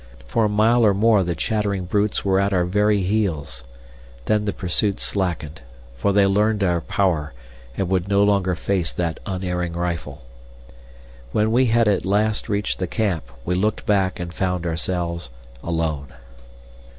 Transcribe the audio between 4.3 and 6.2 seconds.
the pursuit slackened, for